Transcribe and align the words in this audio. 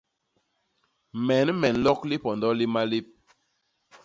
Men 1.27 1.47
me 1.59 1.67
nlok 1.75 2.01
lipondo 2.09 2.47
li 2.59 2.65
malép. 2.75 3.07